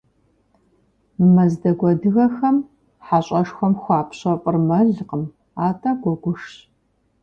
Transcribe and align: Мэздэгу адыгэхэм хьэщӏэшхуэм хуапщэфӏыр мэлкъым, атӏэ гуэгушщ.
Мэздэгу 1.33 1.87
адыгэхэм 1.91 2.57
хьэщӏэшхуэм 3.05 3.73
хуапщэфӏыр 3.81 4.57
мэлкъым, 4.67 5.23
атӏэ 5.67 5.91
гуэгушщ. 6.01 6.53